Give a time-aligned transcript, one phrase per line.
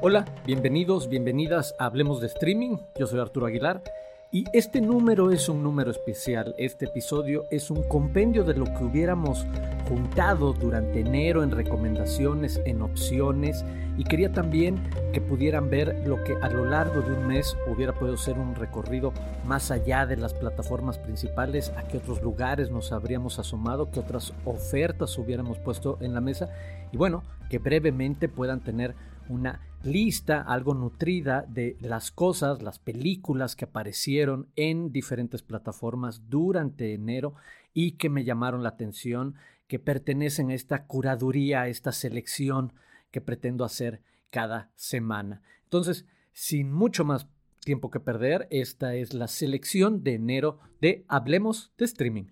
[0.00, 2.76] Hola, bienvenidos, bienvenidas a Hablemos de Streaming.
[2.96, 3.82] Yo soy Arturo Aguilar
[4.30, 6.54] y este número es un número especial.
[6.56, 9.44] Este episodio es un compendio de lo que hubiéramos
[9.88, 13.64] juntado durante enero en recomendaciones, en opciones
[13.96, 14.80] y quería también
[15.12, 18.54] que pudieran ver lo que a lo largo de un mes hubiera podido ser un
[18.54, 19.12] recorrido
[19.46, 24.32] más allá de las plataformas principales, a qué otros lugares nos habríamos asomado, qué otras
[24.44, 26.50] ofertas hubiéramos puesto en la mesa
[26.92, 28.94] y bueno, que brevemente puedan tener
[29.28, 36.94] una lista algo nutrida de las cosas, las películas que aparecieron en diferentes plataformas durante
[36.94, 37.34] enero
[37.74, 42.72] y que me llamaron la atención, que pertenecen a esta curaduría, a esta selección
[43.10, 45.42] que pretendo hacer cada semana.
[45.64, 47.28] Entonces, sin mucho más
[47.60, 52.24] tiempo que perder, esta es la selección de enero de Hablemos de Streaming.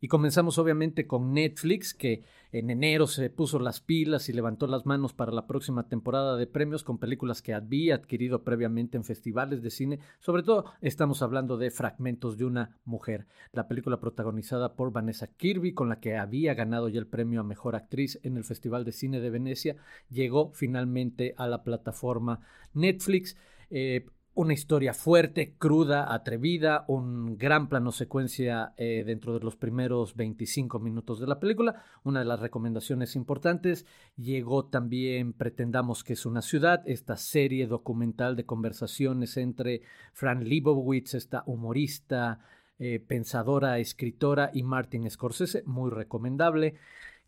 [0.00, 4.86] Y comenzamos obviamente con Netflix, que en enero se puso las pilas y levantó las
[4.86, 9.60] manos para la próxima temporada de premios con películas que había adquirido previamente en festivales
[9.60, 9.98] de cine.
[10.20, 15.74] Sobre todo estamos hablando de Fragmentos de una mujer, la película protagonizada por Vanessa Kirby,
[15.74, 18.92] con la que había ganado ya el premio a Mejor Actriz en el Festival de
[18.92, 19.76] Cine de Venecia,
[20.10, 22.40] llegó finalmente a la plataforma
[22.72, 23.36] Netflix.
[23.70, 24.06] Eh,
[24.38, 30.78] una historia fuerte, cruda, atrevida, un gran plano secuencia eh, dentro de los primeros 25
[30.78, 31.82] minutos de la película.
[32.04, 33.84] Una de las recomendaciones importantes.
[34.16, 41.14] Llegó también Pretendamos que es una ciudad, esta serie documental de conversaciones entre Fran Lebowitz,
[41.14, 42.38] esta humorista,
[42.78, 46.76] eh, pensadora, escritora, y Martin Scorsese, muy recomendable.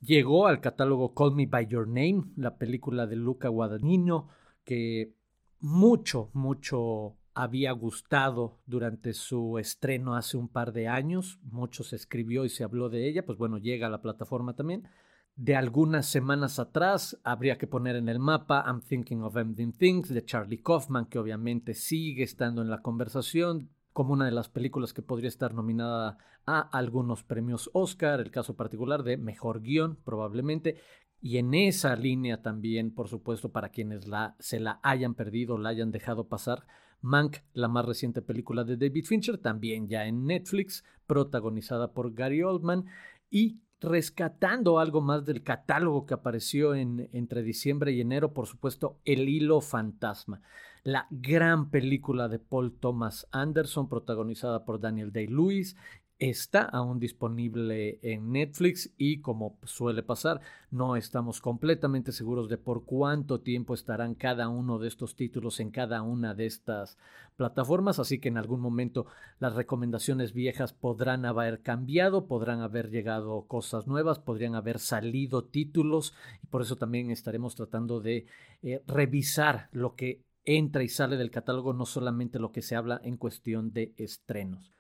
[0.01, 4.29] Llegó al catálogo Call Me By Your Name, la película de Luca Guadagnino,
[4.63, 5.19] que
[5.61, 11.39] mucho, mucho había gustado durante su estreno hace un par de años.
[11.43, 13.25] Mucho se escribió y se habló de ella.
[13.25, 14.89] Pues bueno, llega a la plataforma también.
[15.37, 20.09] De algunas semanas atrás habría que poner en el mapa I'm Thinking of Ending Things
[20.09, 24.93] de Charlie Kaufman, que obviamente sigue estando en la conversación como una de las películas
[24.93, 30.77] que podría estar nominada a algunos premios Oscar, el caso particular de Mejor Guión probablemente,
[31.21, 35.71] y en esa línea también, por supuesto, para quienes la, se la hayan perdido, la
[35.71, 36.67] hayan dejado pasar,
[37.03, 42.43] Mank, la más reciente película de David Fincher, también ya en Netflix, protagonizada por Gary
[42.43, 42.87] Oldman
[43.31, 48.99] y rescatando algo más del catálogo que apareció en, entre diciembre y enero, por supuesto,
[49.05, 50.43] El Hilo Fantasma,
[50.83, 55.77] la gran película de Paul Thomas Anderson, protagonizada por Daniel Day-Lewis
[56.21, 62.85] está aún disponible en Netflix y como suele pasar, no estamos completamente seguros de por
[62.85, 66.99] cuánto tiempo estarán cada uno de estos títulos en cada una de estas
[67.37, 69.07] plataformas, así que en algún momento
[69.39, 76.15] las recomendaciones viejas podrán haber cambiado, podrán haber llegado cosas nuevas, podrían haber salido títulos
[76.43, 78.27] y por eso también estaremos tratando de
[78.63, 83.01] eh, revisar lo que entra y sale del catálogo, no solamente lo que se habla
[83.03, 84.80] en cuestión de estrenos.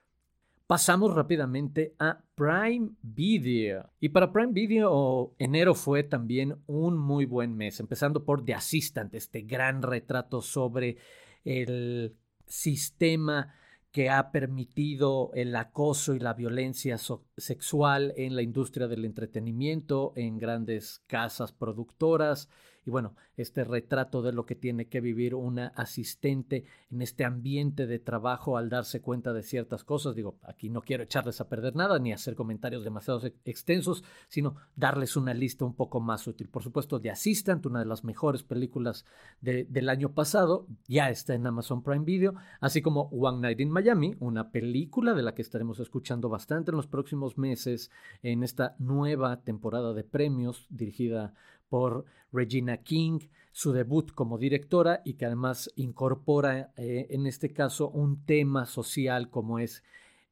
[0.71, 3.91] Pasamos rápidamente a Prime Video.
[3.99, 9.13] Y para Prime Video, enero fue también un muy buen mes, empezando por The Assistant,
[9.17, 10.99] este gran retrato sobre
[11.43, 12.15] el
[12.47, 13.53] sistema
[13.91, 16.99] que ha permitido el acoso y la violencia
[17.37, 22.49] sexual en la industria del entretenimiento, en grandes casas productoras,
[22.85, 27.87] y bueno, este retrato de lo que tiene que vivir una asistente en este ambiente
[27.87, 30.15] de trabajo al darse cuenta de ciertas cosas.
[30.15, 35.17] Digo, aquí no quiero echarles a perder nada ni hacer comentarios demasiado extensos, sino darles
[35.17, 36.49] una lista un poco más útil.
[36.49, 39.05] Por supuesto, The Assistant, una de las mejores películas
[39.41, 44.17] del año pasado, ya está en Amazon Prime Video, así como One Night in Miami,
[44.21, 47.91] una película de la que estaremos escuchando bastante en los próximos meses
[48.23, 51.35] en esta nueva temporada de premios dirigida
[51.71, 53.21] por Regina King,
[53.53, 59.31] su debut como directora y que además incorpora eh, en este caso un tema social
[59.31, 59.83] como es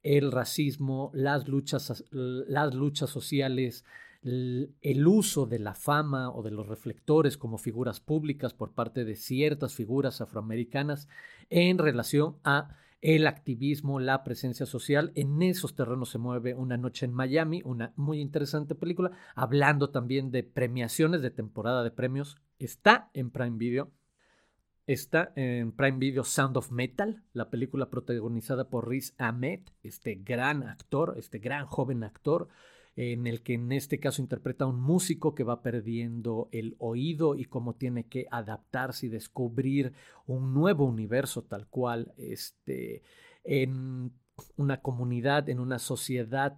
[0.02, 3.85] el racismo, las luchas, las luchas sociales,
[4.23, 9.17] el uso de la fama o de los reflectores como figuras públicas por parte de
[9.17, 11.08] ciertas figuras afroamericanas
[11.50, 15.12] en relación a el activismo, la presencia social.
[15.15, 20.31] En esos terrenos se mueve Una Noche en Miami, una muy interesante película, hablando también
[20.31, 22.37] de premiaciones de temporada de premios.
[22.59, 23.93] Está en Prime Video.
[24.87, 30.62] Está en Prime Video Sound of Metal, la película protagonizada por Riz Ahmed, este gran
[30.62, 32.49] actor, este gran joven actor
[33.00, 37.37] en el que en este caso interpreta a un músico que va perdiendo el oído
[37.37, 39.93] y cómo tiene que adaptarse y descubrir
[40.27, 43.03] un nuevo universo tal cual este,
[43.45, 44.11] en
[44.56, 46.56] una comunidad, en una sociedad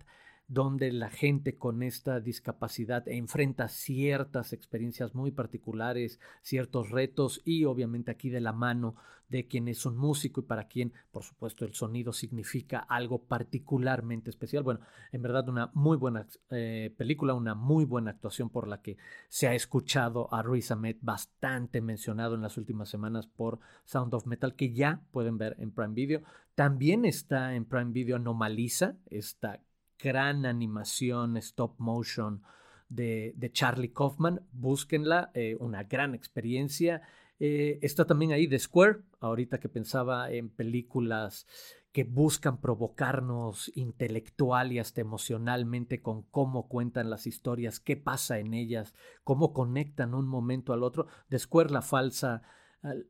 [0.50, 8.10] donde la gente con esta discapacidad enfrenta ciertas experiencias muy particulares, ciertos retos y obviamente
[8.10, 8.96] aquí de la mano
[9.28, 14.28] de quien es un músico y para quien, por supuesto, el sonido significa algo particularmente
[14.28, 14.64] especial.
[14.64, 14.80] Bueno,
[15.12, 18.96] en verdad una muy buena eh, película, una muy buena actuación por la que
[19.28, 24.26] se ha escuchado a Riz Ahmed bastante mencionado en las últimas semanas por Sound of
[24.26, 26.22] Metal, que ya pueden ver en Prime Video.
[26.56, 29.60] También está en Prime Video Anomaliza, esta
[30.02, 32.42] gran animación stop motion
[32.88, 34.42] de, Charlie Kaufman.
[34.52, 37.02] Búsquenla, eh, una gran experiencia.
[37.38, 41.46] Eh, está también ahí The Square, ahorita que pensaba en películas
[41.92, 48.54] que buscan provocarnos intelectual y hasta emocionalmente con cómo cuentan las historias, qué pasa en
[48.54, 48.94] ellas,
[49.24, 51.06] cómo conectan un momento al otro.
[51.28, 52.42] The Square, la falsa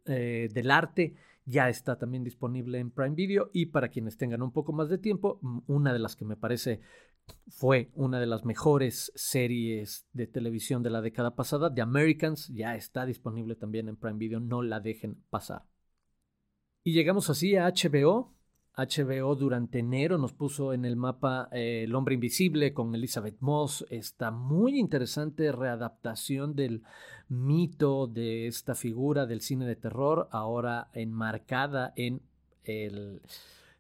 [0.06, 1.14] eh, del arte,
[1.50, 4.99] ya está también disponible en Prime Video y para quienes tengan un poco más de
[4.99, 6.81] tiempo, mm, una de las que me parece
[7.49, 12.76] fue una de las mejores series de televisión de la década pasada, The Americans, ya
[12.76, 15.64] está disponible también en Prime Video, no la dejen pasar.
[16.82, 18.35] Y llegamos así a HBO,
[18.76, 23.84] HBO durante enero nos puso en el mapa eh, El hombre invisible con Elizabeth Moss,
[23.90, 26.82] esta muy interesante readaptación del
[27.28, 32.22] mito de esta figura del cine de terror, ahora enmarcada en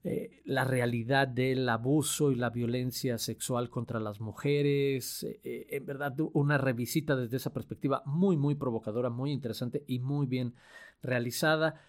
[0.02, 5.26] eh, la realidad del abuso y la violencia sexual contra las mujeres.
[5.44, 10.26] Eh, en verdad, una revisita desde esa perspectiva muy, muy provocadora, muy interesante y muy
[10.26, 10.54] bien
[11.02, 11.82] realizada.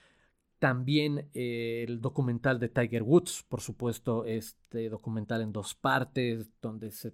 [0.61, 6.91] También eh, el documental de Tiger Woods, por supuesto, este documental en dos partes, donde
[6.91, 7.13] se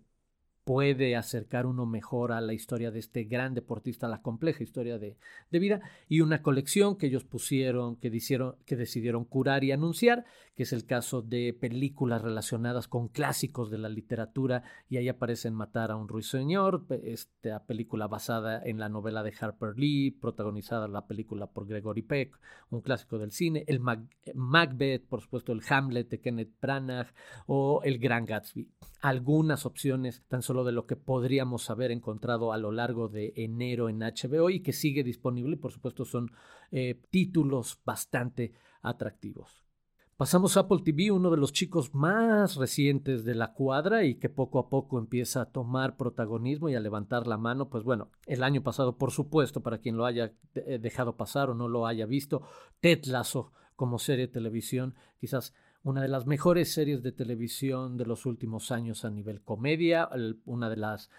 [0.67, 5.15] puede acercar uno mejor a la historia de este gran deportista, la compleja historia de,
[5.49, 5.79] vida,
[6.09, 8.11] y una colección que ellos pusieron, que,
[8.65, 10.25] que decidieron curar y anunciar,
[10.57, 15.55] que es el caso de películas relacionadas con clásicos de la literatura, y ahí aparecen
[15.55, 21.07] Matar a un ruiseñor, esta película basada en la novela de Harper Lee, protagonizada la
[21.07, 22.37] película por Gregory Peck,
[22.71, 27.13] un clásico del cine, el Macbeth, por supuesto el Hamlet de Kenneth Branagh,
[27.45, 28.67] o el Gran Gatsby.
[29.01, 33.89] Algunas opciones tan solo de lo que podríamos haber encontrado a lo largo de enero
[33.89, 36.31] en HBO y que sigue disponible y por supuesto son
[36.71, 39.67] eh, títulos bastante atractivos.
[40.17, 44.29] Pasamos a Apple TV, uno de los chicos más recientes de la cuadra y que
[44.29, 47.69] poco a poco empieza a tomar protagonismo y a levantar la mano.
[47.69, 51.53] Pues bueno, el año pasado, por supuesto, para quien lo haya eh, dejado pasar o
[51.53, 52.41] no lo haya visto,
[52.79, 53.03] Ted
[53.75, 55.53] como serie de televisión, quizás
[55.87, 60.09] una de las mejores series de televisión de los últimos años a nivel comedia,
[60.43, 61.09] una de las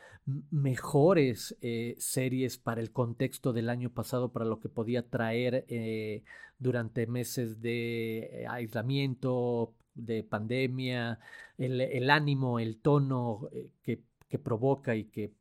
[0.50, 6.22] mejores eh, series para el contexto del año pasado, para lo que podía traer eh,
[6.58, 11.18] durante meses de eh, aislamiento, de pandemia,
[11.56, 13.48] el, ánimo, el tono
[13.82, 15.32] que, que provoca y que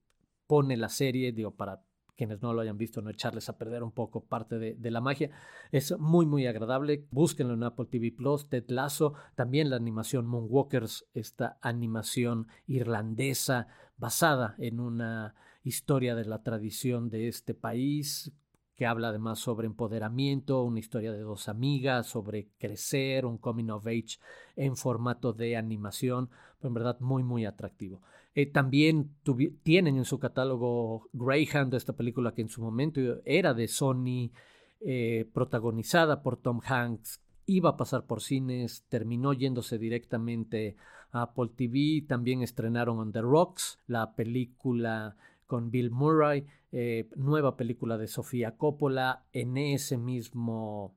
[0.47, 1.81] pone la serie, digo, para
[2.17, 5.29] quienes no lo hayan visto, no echarles a perder un poco parte de, la magia.
[5.71, 7.05] Es muy, muy agradable.
[7.11, 13.67] Búsquenlo en Apple TV Plus, Ted Lasso, también la animación Moonwalkers, esta animación irlandesa
[13.97, 18.33] basada en una historia de la tradición de este país
[18.75, 23.87] que habla además sobre empoderamiento, una historia de dos amigas, sobre crecer, un coming of
[23.87, 24.19] age
[24.55, 26.29] en formato de animación,
[26.61, 28.03] en verdad muy, muy atractivo.
[28.37, 29.15] Eh, también
[29.63, 34.31] tienen en su catálogo Greyhound, esta película que en su momento era de Sony,
[34.79, 40.75] eh, protagonizada por Tom Hanks, iba a pasar por cines, terminó yéndose directamente
[41.09, 45.17] a Apple TV, también estrenaron On the Rocks, la película
[45.47, 50.95] con Bill Murray, eh, nueva película de Sofía Coppola, en ese mismo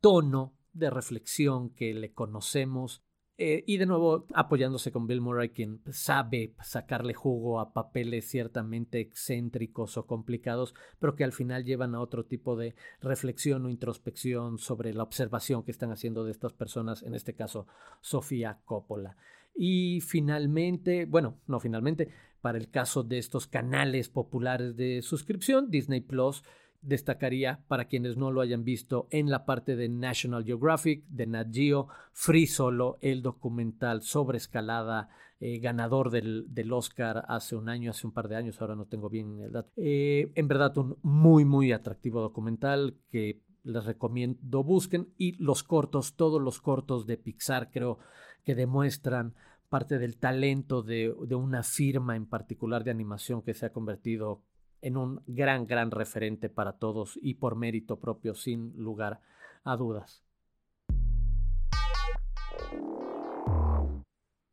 [0.00, 3.02] tono de reflexión que le conocemos
[3.36, 9.00] eh, y de nuevo apoyándose con Bill Murray, quien sabe sacarle jugo a papeles ciertamente
[9.00, 14.58] excéntricos o complicados, pero que al final llevan a otro tipo de reflexión o introspección
[14.58, 17.66] sobre la observación que están haciendo de estas personas, en este caso
[18.00, 19.16] Sofía Coppola.
[19.52, 22.10] Y finalmente, bueno, no finalmente,
[22.40, 26.44] para el caso de estos canales populares de suscripción, Disney Plus
[26.84, 31.48] destacaría para quienes no lo hayan visto en la parte de National Geographic, de Nat
[31.52, 35.08] Geo, Free Solo, el documental sobre escalada,
[35.40, 39.08] eh, ganador del, Oscar hace un año, hace un par de años, ahora no tengo
[39.08, 39.70] bien el dato.
[39.76, 46.16] Eh, en verdad, un muy, muy atractivo documental que les recomiendo busquen y los cortos,
[46.16, 47.98] todos los cortos de Pixar creo
[48.44, 49.34] que demuestran
[49.68, 54.42] parte del talento de, de una firma en particular de animación que se ha convertido
[54.84, 59.20] en un gran, gran referente para todos y por mérito propio, sin lugar
[59.64, 60.22] a dudas.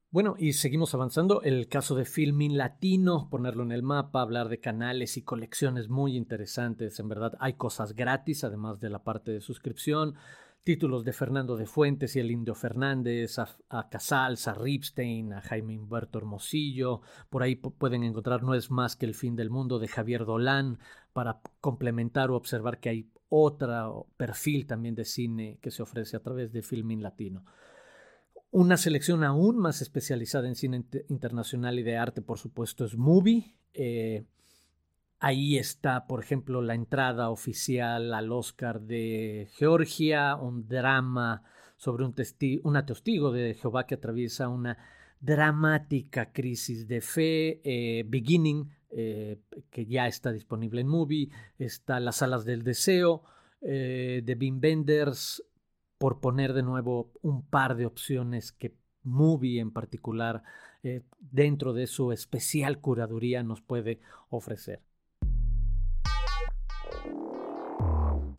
[0.10, 1.42] Bueno, y seguimos avanzando.
[1.42, 6.18] El caso de Filmin Latino, ponerlo en el mapa, hablar de canales y colecciones muy
[6.18, 7.00] interesantes.
[7.00, 10.16] En verdad, hay cosas gratis, además de la parte de suscripción
[10.64, 15.78] títulos de Fernando de Fuentes y el Indio Fernández, a, Casals, a Ripstein, a Jaime
[15.78, 17.02] Humberto Hermosillo.
[17.30, 20.80] Por ahí pueden encontrar No es más que el fin del mundo de Javier Dolan
[21.14, 26.22] para complementar o observar que hay otro perfil también de cine que se ofrece a
[26.22, 27.46] través de Filmin Latino.
[28.52, 33.56] Una selección aún más especializada en cine internacional y de arte, por supuesto, es Movie.
[35.24, 41.44] Ahí está, por ejemplo, la entrada oficial al Oscar de Georgia, un drama
[41.78, 44.80] sobre un testigo, una testigo de Jehová que atraviesa una
[45.20, 52.16] dramática crisis de fe, eh, Beginning, eh, que ya está disponible en Movie, está Las
[52.16, 53.22] Salas del Deseo,
[53.62, 55.44] eh, de Wim Wenders,
[56.00, 60.42] por poner de nuevo un par de opciones que Movie en particular,
[61.20, 64.00] dentro de su especial curaduría, nos puede
[64.30, 64.82] ofrecer.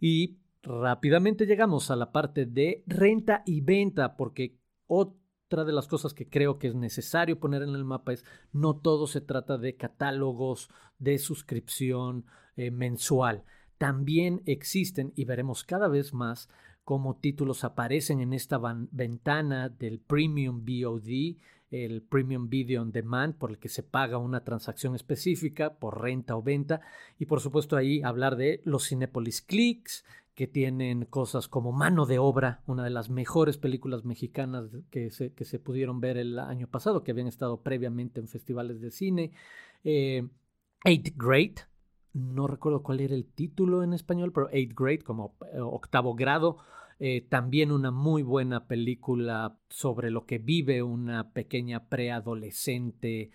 [0.03, 6.13] Y rápidamente llegamos a la parte de renta y venta, porque otra de las cosas
[6.13, 9.77] que creo que es necesario poner en el mapa es no todo se trata de
[9.77, 13.45] catálogos de suscripción eh, mensual.
[13.79, 16.49] También existen, y veremos cada vez más,
[16.83, 18.59] cómo títulos aparecen en esta
[18.91, 21.39] ventana del Premium VOD,
[21.73, 26.37] el Premium Video on Demand, por el que se paga una transacción específica por renta
[26.37, 26.83] o venta.
[27.19, 32.19] Y por supuesto ahí hablar de los Cinepolis Clicks, que tienen cosas como Mano de
[32.19, 36.69] Obra, una de las mejores películas mexicanas que se, que se pudieron ver el año
[36.69, 39.33] pasado, que habían estado previamente en festivales de cine.
[39.85, 40.29] Eh,
[40.85, 41.61] Eight Great,
[42.13, 46.59] no recuerdo cuál era el título en español, pero Eight Grade, como eh, octavo grado.
[47.05, 53.33] Eh, también una muy buena película sobre lo que vive una pequeña preadolescente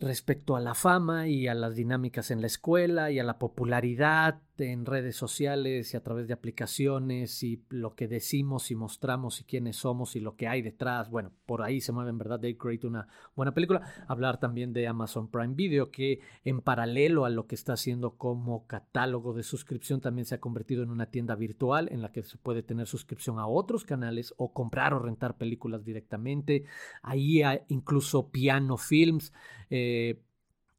[0.00, 4.40] respecto a la fama y a las dinámicas en la escuela y a la popularidad
[4.58, 9.44] en redes sociales y a través de aplicaciones y lo que decimos y mostramos y
[9.44, 11.10] quiénes somos y lo que hay detrás.
[11.10, 13.82] Bueno, por ahí se mueve en verdad Dave Great una buena película.
[14.06, 18.66] Hablar también de Amazon Prime Video que en paralelo a lo que está haciendo como
[18.66, 22.36] catálogo de suscripción también se ha convertido en una tienda virtual en la que se
[22.38, 26.64] puede tener suscripción a otros canales o comprar o rentar películas directamente.
[27.02, 29.32] Ahí incluso Piano Films.
[29.70, 30.20] Eh,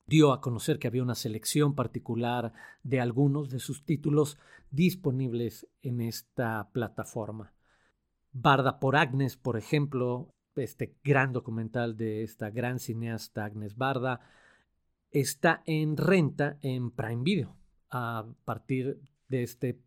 [0.06, 4.38] dio a conocer que había una selección particular de algunos de sus títulos
[4.72, 7.54] disponibles en esta plataforma.
[8.32, 14.22] Barda por Agnes, por ejemplo, este gran documental de esta gran cineasta Agnes Barda,
[15.12, 17.56] está en renta en Prime Video
[17.90, 19.80] a partir de este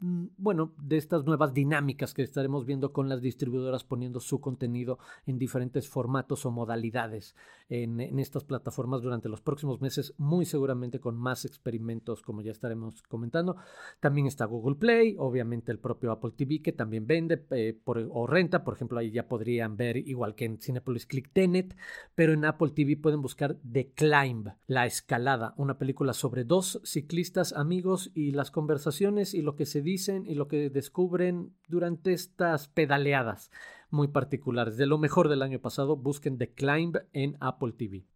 [0.00, 5.38] bueno, de estas nuevas dinámicas que estaremos viendo con las distribuidoras poniendo su contenido en
[5.38, 7.34] diferentes formatos o modalidades
[7.68, 13.02] en, estas plataformas durante los próximos meses, muy seguramente con más experimentos como ya estaremos
[13.02, 13.56] comentando.
[14.00, 18.64] También está Google Play, obviamente el propio Apple TV que también vende eh, o renta,
[18.64, 21.76] por ejemplo, ahí ya podrían ver igual que en Cinepolis Click Tenet,
[22.14, 27.52] pero en Apple TV pueden buscar The Climb, La Escalada, una película sobre dos ciclistas
[27.52, 32.68] amigos y las conversaciones y lo que se dicen y lo que descubren durante estas
[32.68, 33.50] pedaleadas
[33.90, 34.76] muy particulares.
[34.76, 38.06] De lo mejor del año pasado, busquen The Climb en Apple TV.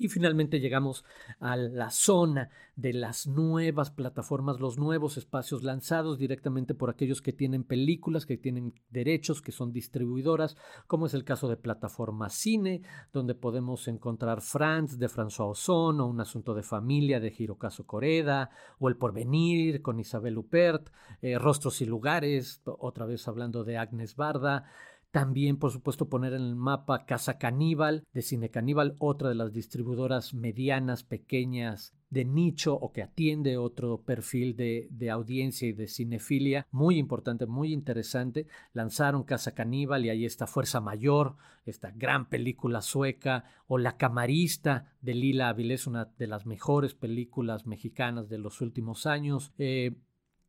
[0.00, 1.04] Y finalmente llegamos
[1.40, 7.34] a la zona de las nuevas plataformas, los nuevos espacios lanzados directamente por aquellos que
[7.34, 12.80] tienen películas, que tienen derechos, que son distribuidoras, como es el caso de Plataforma Cine,
[13.12, 18.48] donde podemos encontrar France de François Ozon, o Un asunto de familia de Hirokazu Koreda,
[18.78, 20.88] o El porvenir con Isabel Huppert,
[21.20, 24.64] eh, Rostros y lugares, otra vez hablando de Agnes Barda,
[25.10, 29.52] también, por supuesto, poner en el mapa Casa Caníbal de Cine Caníbal, otra de las
[29.52, 35.86] distribuidoras medianas, pequeñas de nicho o que atiende otro perfil de, de, audiencia y de
[35.86, 38.46] cinefilia muy importante, muy interesante.
[38.72, 41.36] Lanzaron Casa Caníbal y ahí está Fuerza Mayor,
[41.66, 47.66] esta gran película sueca, o La Camarista de Lila Avilés, una de las mejores películas
[47.66, 49.52] mexicanas de los últimos años.
[49.58, 49.96] Eh,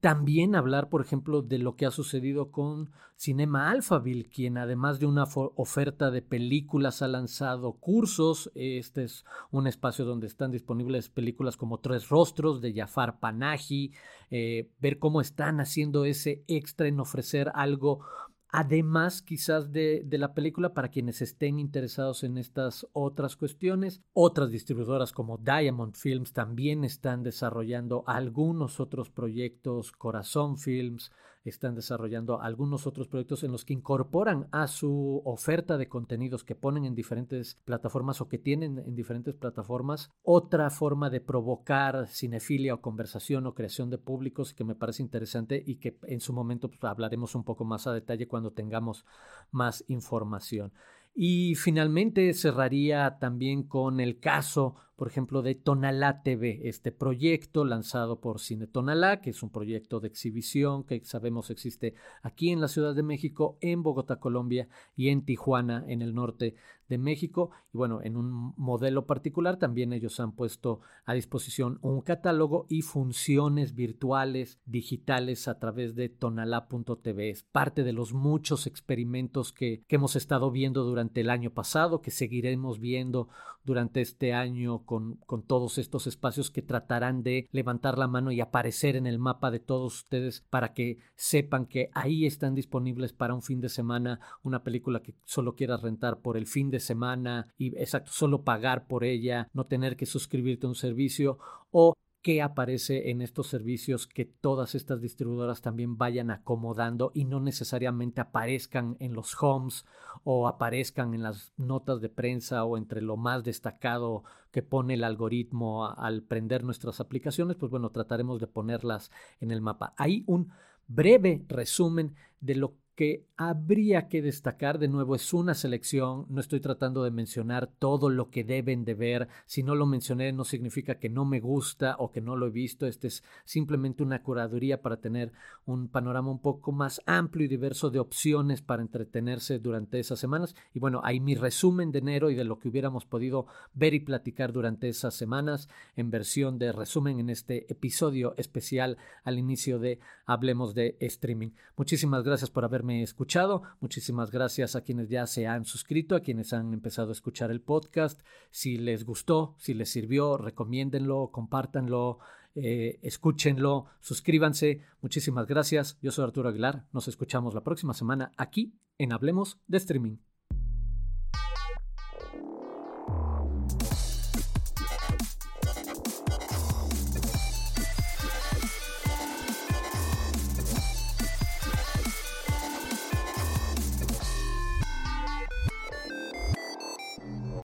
[0.02, 5.06] también hablar, por ejemplo, de lo que ha sucedido con Cinema Alphaville, quien además de
[5.06, 8.52] una oferta de películas ha lanzado cursos.
[8.56, 13.94] Este es un espacio donde están disponibles películas como Tres Rostros de Jafar Panahi,
[14.32, 18.04] eh, ver cómo están haciendo ese extra en ofrecer algo
[18.52, 24.02] además quizás de, la película para quienes estén interesados en estas otras cuestiones.
[24.14, 31.12] Otras distribuidoras como Diamond Films también están desarrollando algunos otros proyectos, Corazón Films,
[31.50, 36.56] están desarrollando algunos otros proyectos en los que incorporan a su oferta de contenidos que
[36.56, 42.76] ponen en diferentes plataformas o que tienen en diferentes plataformas otra forma de provocar cinefilia
[42.76, 46.70] o conversación o creación de públicos que me parece interesante y que en su momento
[46.70, 49.06] pues, hablaremos un poco más a detalle cuando tengamos
[49.52, 50.72] más información.
[51.14, 58.22] Y finalmente cerraría también con el caso por ejemplo, de Tonalá TV, este proyecto lanzado
[58.22, 62.68] por Cine Tonalá, que es un proyecto de exhibición que sabemos existe aquí en la
[62.68, 66.56] Ciudad de México, en Bogotá, Colombia y en Tijuana, en el norte
[66.92, 67.52] de México.
[67.74, 72.82] Y bueno, en un modelo particular también ellos han puesto a disposición un catálogo y
[72.82, 77.30] funciones virtuales, digitales a través de tonalá.tv.
[77.30, 82.02] Es parte de los muchos experimentos que, que hemos estado viendo durante el año pasado,
[82.02, 83.30] que seguiremos viendo
[83.64, 88.42] durante este año con, con, todos estos espacios que tratarán de levantar la mano y
[88.42, 93.34] aparecer en el mapa de todos ustedes para que sepan que ahí están disponibles para
[93.34, 97.48] un fin de semana una película que solo quieras rentar por el fin de semana
[97.58, 101.38] y exacto, solo pagar por ella, no tener que suscribirte a un servicio
[101.72, 107.40] o que aparece en estos servicios que todas estas distribuidoras también vayan acomodando y no
[107.40, 109.86] necesariamente aparezcan en los homes
[110.24, 115.04] o aparezcan en las notas de prensa o entre lo más destacado que pone el
[115.04, 119.10] algoritmo al prender nuestras aplicaciones, pues bueno, trataremos de ponerlas
[119.40, 119.94] en el mapa.
[119.98, 120.52] Hay un
[120.88, 126.60] breve resumen de lo que habría que destacar, de nuevo, es una selección, no estoy
[126.60, 131.00] tratando de mencionar todo lo que deben de ver, si no lo mencioné no significa
[131.00, 134.82] que no me gusta o que no lo he visto, este es simplemente una curaduría
[134.82, 135.32] para tener
[135.66, 140.56] un panorama un poco más amplio y diverso de opciones para entretenerse durante esas semanas.
[140.74, 144.00] Y bueno, hay mi resumen de enero y de lo que hubiéramos podido ver y
[144.00, 150.00] platicar durante esas semanas en versión de resumen en este episodio especial al inicio de
[150.26, 151.52] Hablemos de Streaming.
[151.76, 156.52] Muchísimas gracias por haberme escuchado Muchísimas gracias a quienes ya se han suscrito, a quienes
[156.54, 158.22] han empezado a escuchar el podcast.
[158.50, 162.20] Si les gustó, si les sirvió, recomiéndenlo, compártanlo,
[162.56, 164.82] eh, escúchenlo, suscríbanse.
[165.02, 165.98] Muchísimas gracias.
[166.02, 166.86] Yo soy Arturo Aguilar.
[166.92, 170.31] Nos escuchamos la próxima semana aquí en Hablemos de Streaming.